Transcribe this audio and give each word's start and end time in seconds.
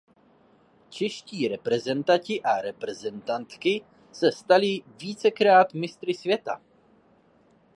Čeští 0.89 1.47
reprezentanti 1.47 2.41
a 2.41 2.61
reprezentantky 2.61 3.85
se 4.11 4.31
stali 4.31 4.81
vícekrát 4.97 5.73
mistry 5.73 6.13
světa. 6.13 6.61